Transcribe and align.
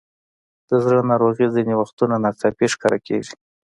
د 0.67 0.69
زړه 0.83 1.01
ناروغۍ 1.11 1.47
ځینې 1.55 1.73
وختونه 1.81 2.15
ناڅاپي 2.23 2.67
ښکاره 2.73 2.99
کېږي. 3.07 3.33